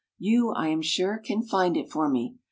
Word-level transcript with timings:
You, 0.17 0.49
I 0.53 0.69
am 0.69 0.81
sure, 0.81 1.19
can 1.19 1.43
find 1.43 1.77
it 1.77 1.91
for 1.91 2.09
me. 2.09 2.37